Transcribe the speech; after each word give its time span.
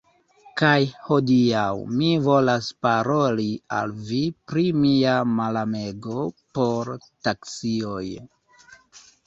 Kaj 0.59 0.77
hodiaŭ 1.09 1.65
mi 1.97 2.07
volas 2.27 2.69
paroli 2.87 3.45
al 3.81 3.93
vi 4.09 4.23
pri 4.53 4.65
mia 4.81 5.15
malamego 5.37 6.27
por 6.59 6.93
taksioj. 7.29 8.05